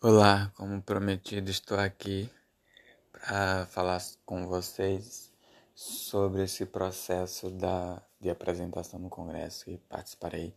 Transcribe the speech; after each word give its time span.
Olá, 0.00 0.52
como 0.54 0.80
prometido, 0.80 1.50
estou 1.50 1.76
aqui 1.76 2.30
para 3.10 3.66
falar 3.66 4.00
com 4.24 4.46
vocês 4.46 5.32
sobre 5.74 6.44
esse 6.44 6.64
processo 6.64 7.50
da, 7.50 8.00
de 8.20 8.30
apresentação 8.30 9.00
no 9.00 9.08
Congresso 9.08 9.64
que 9.64 9.76
participarei 9.76 10.54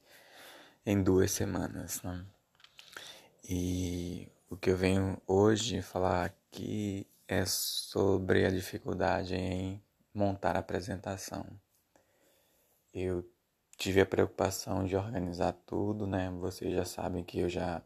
em 0.85 1.01
duas 1.01 1.31
semanas. 1.31 2.03
Né? 2.03 2.23
E 3.49 4.29
o 4.47 4.55
que 4.55 4.69
eu 4.69 4.77
venho 4.77 5.19
hoje 5.25 5.81
falar 5.81 6.25
aqui 6.25 7.07
é 7.27 7.43
sobre 7.43 8.45
a 8.45 8.51
dificuldade 8.51 9.33
em 9.33 9.81
montar 10.13 10.55
a 10.55 10.59
apresentação. 10.59 11.47
Eu 12.93 13.27
tive 13.75 14.01
a 14.01 14.05
preocupação 14.05 14.85
de 14.85 14.95
organizar 14.95 15.53
tudo, 15.65 16.05
né? 16.05 16.29
Vocês 16.29 16.71
já 16.71 16.85
sabem 16.85 17.23
que 17.23 17.39
eu 17.39 17.49
já 17.49 17.81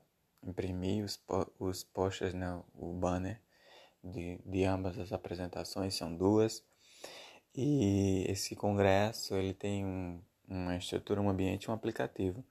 imprimi 0.46 1.02
os, 1.04 1.20
os 1.60 1.84
posters, 1.84 2.34
né, 2.34 2.62
o 2.74 2.94
banner 2.94 3.42
de, 4.04 4.40
de 4.46 4.64
ambas 4.64 4.98
as 5.00 5.12
apresentações, 5.12 5.96
são 5.96 6.16
duas. 6.16 6.64
E 7.56 8.26
esse 8.28 8.56
congresso 8.56 9.36
ele 9.36 9.54
tem 9.54 9.86
um, 9.86 10.22
uma 10.48 10.76
estrutura, 10.76 11.22
um 11.22 11.30
ambiente, 11.30 11.70
um 11.70 11.74
aplicativo 11.74 12.44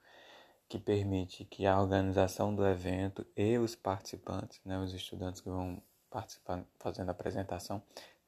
que 0.68 0.78
permite 0.78 1.44
que 1.44 1.66
a 1.66 1.80
organização 1.80 2.54
do 2.54 2.66
evento 2.66 3.26
e 3.36 3.58
os 3.58 3.74
participantes, 3.74 4.60
né, 4.64 4.78
os 4.78 4.92
estudantes 4.94 5.40
que 5.40 5.48
vão 5.48 5.82
participar 6.10 6.64
fazendo 6.78 7.08
a 7.10 7.12
apresentação, 7.12 7.82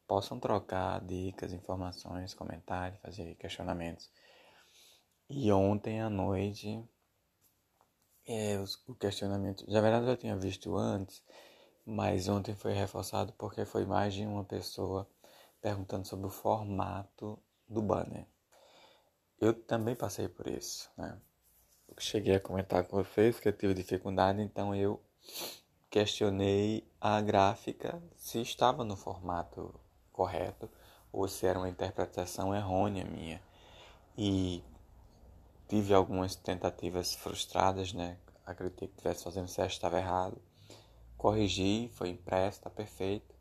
possam 0.07 0.39
trocar 0.39 1.01
dicas, 1.01 1.53
informações, 1.53 2.35
comentários, 2.35 3.01
fazer 3.01 3.35
questionamentos. 3.37 4.11
E 5.29 5.51
ontem 5.51 6.01
à 6.01 6.09
noite 6.09 6.85
é, 8.27 8.63
o 8.87 8.95
questionamento. 8.95 9.65
Na 9.71 9.81
verdade, 9.81 10.07
eu 10.07 10.17
tinha 10.17 10.37
visto 10.37 10.77
antes, 10.77 11.23
mas 11.85 12.29
ontem 12.29 12.55
foi 12.55 12.73
reforçado 12.73 13.33
porque 13.35 13.65
foi 13.65 13.85
mais 13.87 14.13
de 14.15 14.27
uma 14.27 14.45
pessoa 14.45 15.09
perguntando 15.61 16.07
sobre 16.07 16.27
o 16.27 16.31
formato 16.31 17.39
do 17.69 17.81
banner. 17.81 18.27
Eu 19.41 19.55
também 19.55 19.95
passei 19.95 20.29
por 20.29 20.47
isso, 20.47 20.91
né? 20.97 21.21
Eu 21.89 21.95
cheguei 21.99 22.35
a 22.35 22.41
comentar 22.41 22.85
com 22.85 22.97
vocês 22.97 23.39
que 23.39 23.49
eu 23.49 23.53
tive 23.53 23.75
dificuldade, 23.75 24.43
então 24.43 24.75
eu 24.75 25.01
questionei 25.89 26.87
a 27.01 27.21
gráfica 27.21 28.03
se 28.17 28.41
estava 28.41 28.85
no 28.85 28.97
formato 28.97 29.79
correto 30.13 30.69
ou 31.13 31.29
se 31.29 31.47
era 31.47 31.59
uma 31.59 31.69
interpretação 31.69 32.55
errônea 32.55 33.05
minha. 33.05 33.41
E 34.19 34.63
tive 35.69 35.95
algumas 35.95 36.35
tentativas 36.35 37.15
frustradas, 37.15 37.93
né? 37.93 38.19
Acreditei 38.47 38.89
que 38.89 38.95
estivesse 38.95 39.25
fazendo 39.25 39.49
certo, 39.49 39.73
estava 39.73 39.99
errado. 39.99 40.41
Corrigi, 41.17 41.91
foi 41.95 42.11
impresso, 42.11 42.59
está 42.59 42.71
perfeito. 42.71 43.35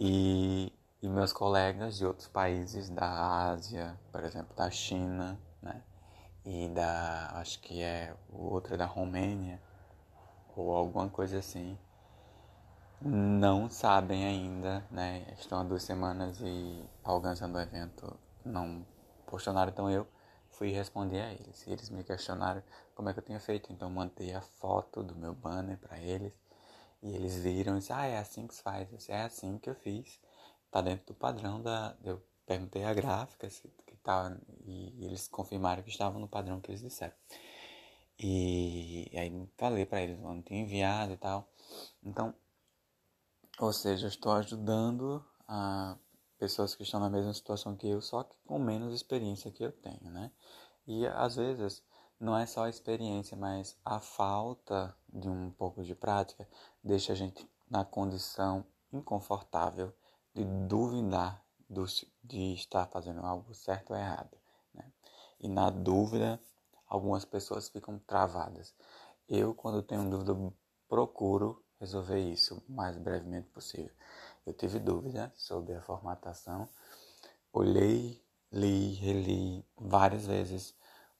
E, 0.00 0.72
e 1.02 1.08
meus 1.08 1.32
colegas 1.32 1.98
de 1.98 2.06
outros 2.06 2.28
países 2.28 2.88
da 2.88 3.50
Ásia, 3.50 3.98
por 4.10 4.24
exemplo, 4.24 4.56
da 4.56 4.70
China, 4.70 5.38
né? 5.60 5.82
E 6.44 6.68
da, 6.68 7.32
acho 7.34 7.60
que 7.60 7.82
é 7.82 8.14
outra 8.30 8.76
da 8.76 8.86
Romênia, 8.86 9.60
ou 10.56 10.74
alguma 10.74 11.08
coisa 11.08 11.38
assim, 11.38 11.78
não 13.00 13.68
sabem 13.68 14.24
ainda, 14.24 14.86
né? 14.90 15.26
Estão 15.38 15.60
há 15.60 15.64
duas 15.64 15.82
semanas 15.82 16.40
e 16.40 16.84
organizando 17.04 17.58
o 17.58 17.60
evento 17.60 18.18
não 18.44 18.86
postaram, 19.26 19.68
então 19.68 19.90
eu 19.90 20.06
fui 20.50 20.70
responder 20.70 21.20
a 21.20 21.32
eles. 21.32 21.66
Eles 21.66 21.90
me 21.90 22.02
questionaram 22.02 22.62
como 22.96 23.10
é 23.10 23.12
que 23.12 23.20
eu 23.20 23.24
tinha 23.24 23.38
feito. 23.38 23.72
Então 23.72 23.88
mandei 23.90 24.34
a 24.34 24.40
foto 24.40 25.04
do 25.04 25.14
meu 25.14 25.34
banner 25.34 25.78
para 25.78 26.00
eles. 26.00 26.32
E 27.02 27.14
eles 27.14 27.36
viram 27.36 27.76
e 27.76 27.78
disseram, 27.78 28.00
ah, 28.00 28.06
é 28.06 28.18
assim 28.18 28.46
que 28.48 28.54
se 28.54 28.62
faz. 28.62 28.88
disse, 28.90 29.12
é 29.12 29.22
assim 29.22 29.58
que 29.58 29.70
eu 29.70 29.74
fiz. 29.76 30.18
Tá 30.70 30.80
dentro 30.80 31.06
do 31.06 31.14
padrão 31.14 31.62
da. 31.62 31.94
Eu 32.02 32.20
perguntei 32.46 32.84
a 32.84 32.94
gráfica 32.94 33.48
se, 33.50 33.68
que 33.86 33.96
tava, 33.96 34.40
e 34.64 35.04
eles 35.04 35.28
confirmaram 35.28 35.82
que 35.82 35.90
estavam 35.90 36.20
no 36.20 36.28
padrão 36.28 36.60
que 36.60 36.70
eles 36.70 36.80
disseram. 36.80 37.14
E, 38.18 39.08
e 39.12 39.18
aí 39.18 39.48
falei 39.58 39.84
para 39.84 40.00
eles 40.02 40.18
onde 40.24 40.42
tinha 40.42 40.60
enviado 40.60 41.12
e 41.12 41.16
tal. 41.16 41.48
Então, 42.02 42.34
ou 43.58 43.72
seja, 43.72 44.06
eu 44.06 44.08
estou 44.08 44.32
ajudando 44.32 45.24
a 45.46 45.96
pessoas 46.38 46.74
que 46.74 46.82
estão 46.82 47.00
na 47.00 47.10
mesma 47.10 47.32
situação 47.32 47.76
que 47.76 47.88
eu, 47.88 48.00
só 48.00 48.22
que 48.22 48.36
com 48.46 48.58
menos 48.58 48.94
experiência 48.94 49.50
que 49.50 49.64
eu 49.64 49.72
tenho, 49.72 50.10
né? 50.10 50.30
E 50.86 51.06
às 51.06 51.36
vezes 51.36 51.82
não 52.18 52.36
é 52.36 52.46
só 52.46 52.64
a 52.64 52.70
experiência, 52.70 53.36
mas 53.36 53.76
a 53.84 54.00
falta 54.00 54.96
de 55.08 55.28
um 55.28 55.50
pouco 55.50 55.82
de 55.82 55.94
prática 55.94 56.48
deixa 56.82 57.12
a 57.12 57.16
gente 57.16 57.48
na 57.68 57.84
condição 57.84 58.64
inconfortável 58.92 59.92
de 60.34 60.44
duvidar 60.44 61.42
do, 61.68 61.84
de 62.22 62.54
estar 62.54 62.86
fazendo 62.86 63.20
algo 63.20 63.54
certo 63.54 63.90
ou 63.90 63.96
errado. 63.96 64.36
Né? 64.72 64.84
E 65.40 65.48
na 65.48 65.70
dúvida, 65.70 66.40
algumas 66.86 67.24
pessoas 67.24 67.68
ficam 67.68 67.98
travadas. 67.98 68.74
Eu, 69.28 69.54
quando 69.54 69.82
tenho 69.82 70.08
dúvida, 70.08 70.34
procuro 70.88 71.62
resolver 71.78 72.20
isso 72.20 72.62
o 72.68 72.72
mais 72.72 72.96
brevemente 72.96 73.48
possível. 73.48 73.94
Eu 74.46 74.54
tive 74.54 74.78
dúvida 74.78 75.32
sobre 75.36 75.74
a 75.74 75.82
formatação, 75.82 76.68
olhei, 77.52 78.22
li, 78.52 78.94
reli 78.94 79.66
várias 79.76 80.26
vezes 80.26 80.74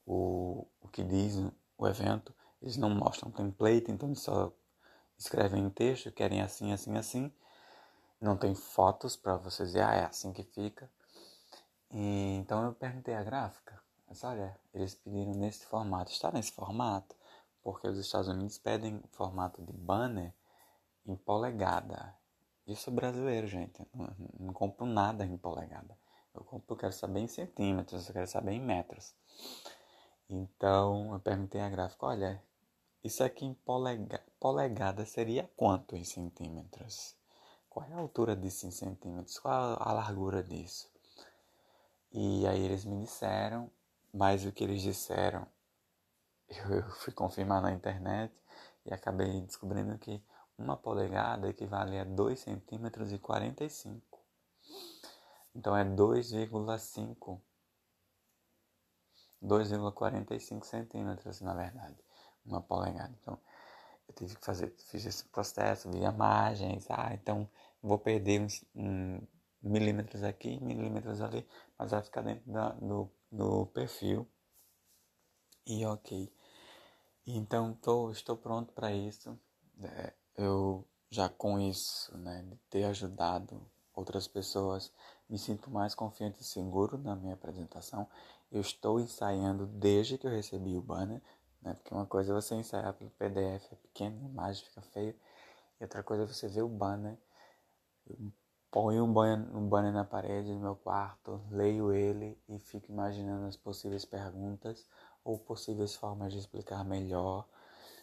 o, 0.06 0.66
o 0.80 0.88
que 0.88 1.02
diz 1.02 1.36
o 1.76 1.86
evento. 1.86 2.34
Eles 2.62 2.76
não 2.76 2.88
mostram 2.90 3.30
template, 3.30 3.90
então 3.90 4.08
eles 4.08 4.20
só 4.20 4.52
escrevem 5.18 5.64
em 5.64 5.70
texto, 5.70 6.12
querem 6.12 6.40
assim, 6.40 6.72
assim, 6.72 6.96
assim. 6.96 7.32
Não 8.20 8.36
tem 8.36 8.54
fotos 8.54 9.16
para 9.16 9.36
vocês 9.36 9.70
dizer, 9.70 9.82
ah, 9.82 9.94
é 9.94 10.04
assim 10.04 10.32
que 10.32 10.42
fica. 10.42 10.90
E, 11.90 12.36
então 12.36 12.64
eu 12.64 12.72
perguntei 12.72 13.14
a 13.14 13.22
gráfica, 13.22 13.80
mas 14.08 14.22
olha, 14.24 14.58
eles 14.72 14.94
pediram 14.94 15.32
nesse 15.32 15.66
formato, 15.66 16.10
está 16.10 16.30
nesse 16.32 16.52
formato? 16.52 17.14
Porque 17.62 17.86
os 17.88 17.98
Estados 17.98 18.28
Unidos 18.28 18.58
pedem 18.58 19.02
formato 19.12 19.62
de 19.62 19.72
banner 19.72 20.32
em 21.04 21.16
polegada. 21.16 22.14
Isso 22.66 22.90
é 22.90 22.92
brasileiro, 22.92 23.46
gente. 23.46 23.86
Não, 23.94 24.08
não 24.38 24.52
compro 24.52 24.86
nada 24.86 25.24
em 25.24 25.36
polegada. 25.36 25.96
Eu 26.34 26.44
compro, 26.44 26.74
eu 26.74 26.78
quero 26.78 26.92
saber 26.92 27.20
em 27.20 27.28
centímetros, 27.28 28.08
eu 28.08 28.12
quero 28.12 28.26
saber 28.26 28.52
em 28.52 28.60
metros. 28.60 29.14
Então 30.28 31.12
eu 31.12 31.20
perguntei 31.20 31.60
à 31.60 31.68
gráfica, 31.68 32.06
olha, 32.06 32.42
isso 33.02 33.22
aqui 33.22 33.44
em 33.44 33.54
polega, 33.54 34.20
polegada 34.40 35.06
seria 35.06 35.48
quanto 35.56 35.94
em 35.94 36.04
centímetros? 36.04 37.14
Qual 37.70 37.86
é 37.86 37.92
a 37.92 37.98
altura 37.98 38.34
disso 38.34 38.66
em 38.66 38.72
centímetros? 38.72 39.38
Qual 39.38 39.76
a 39.80 39.92
largura 39.92 40.42
disso? 40.42 40.90
E 42.10 42.46
aí 42.46 42.64
eles 42.64 42.84
me 42.84 43.00
disseram, 43.02 43.70
mas 44.12 44.44
o 44.44 44.50
que 44.50 44.64
eles 44.64 44.82
disseram, 44.82 45.46
eu, 46.48 46.70
eu 46.74 46.90
fui 46.90 47.12
confirmar 47.12 47.62
na 47.62 47.72
internet 47.72 48.34
e 48.84 48.92
acabei 48.92 49.40
descobrindo 49.42 49.96
que 49.98 50.20
uma 50.58 50.76
polegada 50.76 51.48
equivale 51.48 51.98
a 51.98 52.04
2 52.04 52.40
centímetros 52.40 53.12
e 53.12 53.18
45. 53.18 54.18
Então 55.54 55.76
é 55.76 55.84
2,5 55.84 57.40
2,45 59.42 60.64
centímetros, 60.64 61.40
na 61.40 61.54
verdade, 61.54 61.96
uma 62.44 62.60
polegada. 62.60 63.14
Então, 63.20 63.38
eu 64.08 64.14
tive 64.14 64.36
que 64.36 64.44
fazer, 64.44 64.74
fiz 64.90 65.04
esse 65.04 65.24
processo, 65.24 65.90
vi 65.90 66.02
imagens, 66.02 66.86
ah, 66.90 67.12
então 67.12 67.48
vou 67.82 67.98
perder 67.98 68.40
uns 68.40 68.64
um, 68.74 69.20
milímetros 69.62 70.22
aqui, 70.22 70.60
milímetros 70.60 71.20
ali, 71.20 71.46
mas 71.78 71.90
vai 71.90 72.02
ficar 72.02 72.22
dentro 72.22 72.50
da, 72.50 72.70
do, 72.70 73.10
do 73.30 73.66
perfil. 73.66 74.26
E 75.66 75.84
ok. 75.84 76.32
Então, 77.26 77.74
tô, 77.74 78.10
estou 78.10 78.36
pronto 78.36 78.72
para 78.72 78.92
isso. 78.92 79.36
É, 79.82 80.12
eu 80.36 80.86
já 81.10 81.28
com 81.28 81.58
isso, 81.58 82.16
né, 82.16 82.42
de 82.42 82.56
ter 82.70 82.84
ajudado 82.84 83.60
outras 83.94 84.28
pessoas, 84.28 84.92
me 85.28 85.38
sinto 85.38 85.70
mais 85.70 85.94
confiante 85.94 86.42
e 86.42 86.44
seguro 86.44 86.98
na 86.98 87.16
minha 87.16 87.34
apresentação. 87.34 88.06
Eu 88.50 88.60
estou 88.60 89.00
ensaiando 89.00 89.66
desde 89.66 90.16
que 90.16 90.26
eu 90.26 90.30
recebi 90.30 90.76
o 90.76 90.82
banner, 90.82 91.20
né, 91.60 91.74
porque 91.74 91.92
uma 91.92 92.06
coisa 92.06 92.32
é 92.32 92.34
você 92.34 92.54
ensaiar 92.54 92.94
pelo 92.94 93.10
PDF, 93.10 93.72
é 93.72 93.76
pequeno, 93.76 94.28
imagem 94.28 94.64
fica 94.64 94.80
feio, 94.82 95.14
e 95.80 95.84
outra 95.84 96.02
coisa 96.02 96.22
é 96.22 96.26
você 96.26 96.48
ver 96.48 96.62
o 96.62 96.68
banner. 96.68 97.18
Eu 98.08 98.32
ponho 98.70 99.04
um 99.04 99.12
banner, 99.12 99.56
um 99.56 99.68
banner 99.68 99.92
na 99.92 100.04
parede 100.04 100.52
do 100.52 100.60
meu 100.60 100.76
quarto, 100.76 101.40
leio 101.50 101.92
ele 101.92 102.38
e 102.48 102.58
fico 102.58 102.92
imaginando 102.92 103.46
as 103.46 103.56
possíveis 103.56 104.04
perguntas 104.04 104.86
ou 105.24 105.38
possíveis 105.38 105.96
formas 105.96 106.32
de 106.32 106.38
explicar 106.38 106.84
melhor. 106.84 107.46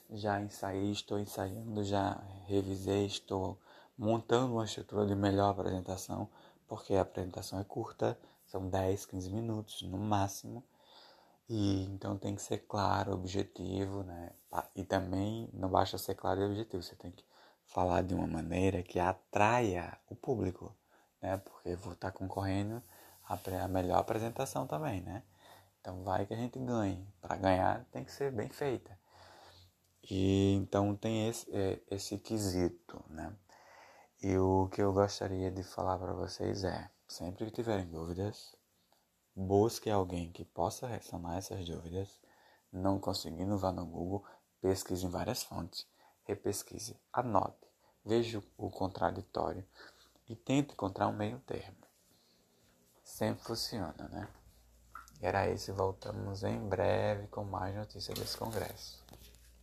Já 0.10 0.42
ensaiei, 0.42 0.92
estou 0.92 1.18
ensaiando, 1.20 1.84
já 1.84 2.22
revisei, 2.46 3.06
estou 3.06 3.58
montando 3.98 4.54
uma 4.54 4.66
estrutura 4.66 5.06
de 5.06 5.16
melhor 5.16 5.52
apresentação, 5.52 6.28
porque 6.68 6.96
a 6.96 7.02
apresentação 7.02 7.60
é 7.60 7.64
curta, 7.64 8.18
são 8.46 8.70
10, 8.70 9.06
15 9.06 9.30
minutos 9.30 9.82
no 9.84 9.98
máximo. 9.98 10.64
E 11.50 11.84
então 11.86 12.18
tem 12.18 12.36
que 12.36 12.42
ser 12.42 12.60
claro, 12.60 13.14
objetivo, 13.14 14.04
né? 14.04 14.32
E 14.76 14.84
também 14.84 15.50
não 15.54 15.70
basta 15.70 15.98
ser 15.98 16.16
claro 16.16 16.42
e 16.42 16.46
objetivo, 16.46 16.82
você 16.82 16.96
tem 16.96 17.12
que 17.12 17.26
falar 17.66 18.04
de 18.04 18.14
uma 18.14 18.28
maneira 18.28 18.82
que 18.84 19.00
atraia 19.00 19.98
o 20.10 20.16
público, 20.16 20.76
né? 21.22 21.38
Porque 21.38 21.76
vou 21.76 21.94
estar 21.94 22.12
concorrendo 22.12 22.82
a 23.28 23.68
melhor 23.68 24.00
apresentação 24.00 24.68
também, 24.68 25.02
né? 25.02 25.24
Então 25.82 26.04
vai 26.04 26.26
que 26.26 26.34
a 26.34 26.38
gente 26.38 26.60
ganhe. 26.60 27.06
Para 27.22 27.36
ganhar 27.36 27.86
tem 27.92 28.04
que 28.04 28.12
ser 28.12 28.32
bem 28.32 28.50
feita. 28.50 28.98
E 30.10 30.54
então 30.56 30.96
tem 30.96 31.28
esse, 31.28 31.50
é, 31.56 31.80
esse 31.90 32.18
quesito, 32.18 33.04
né? 33.10 33.34
E 34.24 34.38
o 34.38 34.70
que 34.70 34.82
eu 34.82 34.94
gostaria 34.94 35.52
de 35.52 35.64
falar 35.64 35.98
para 35.98 36.14
vocês 36.14 36.64
é, 36.64 36.90
sempre 37.06 37.44
que 37.44 37.52
tiverem 37.52 37.86
dúvidas, 37.86 38.56
busque 39.36 39.90
alguém 39.90 40.32
que 40.32 40.46
possa 40.46 40.88
sanar 41.02 41.38
essas 41.38 41.66
dúvidas. 41.66 42.18
Não 42.72 42.98
conseguindo, 43.00 43.58
vá 43.58 43.74
no 43.74 43.86
Google, 43.86 44.26
pesquise 44.62 45.06
em 45.06 45.10
várias 45.10 45.44
fontes, 45.44 45.86
repesquise, 46.24 46.98
anote, 47.12 47.68
veja 48.06 48.42
o 48.58 48.70
contraditório 48.72 49.68
e 50.30 50.38
tente 50.38 50.72
encontrar 50.72 51.10
um 51.10 51.18
meio 51.18 51.40
termo. 51.40 51.76
Sempre 53.04 53.44
funciona, 53.44 54.08
né? 54.08 54.30
Era 55.20 55.50
isso, 55.50 55.74
voltamos 55.74 56.44
em 56.44 56.60
breve 56.70 57.28
com 57.28 57.44
mais 57.44 57.76
notícias 57.76 58.18
desse 58.18 58.38
congresso. 58.38 59.04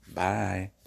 Bye! 0.09 0.80